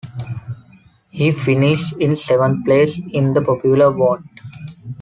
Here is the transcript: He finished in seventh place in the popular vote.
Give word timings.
He 1.11 1.29
finished 1.29 1.95
in 1.97 2.15
seventh 2.15 2.65
place 2.65 2.99
in 3.13 3.35
the 3.35 3.41
popular 3.43 3.91
vote. 3.91 4.23